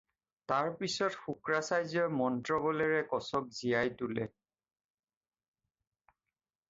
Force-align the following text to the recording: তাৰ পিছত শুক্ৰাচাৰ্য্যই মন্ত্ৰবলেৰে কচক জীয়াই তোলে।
তাৰ 0.51 0.69
পিছত 0.79 1.17
শুক্ৰাচাৰ্য্যই 1.25 2.15
মন্ত্ৰবলেৰে 2.21 3.03
কচক 3.13 3.53
জীয়াই 3.59 3.95
তোলে। 4.01 4.29